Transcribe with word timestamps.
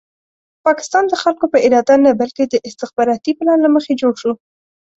پاکستان 0.65 1.03
د 1.07 1.13
خلکو 1.23 1.45
په 1.53 1.57
اراده 1.65 1.95
نه 2.05 2.11
بلکې 2.21 2.43
د 2.47 2.55
استخباراتي 2.67 3.31
پلان 3.39 3.59
له 3.63 3.69
مخې 3.75 3.93
جوړ 4.01 4.13
شو. 4.21 4.31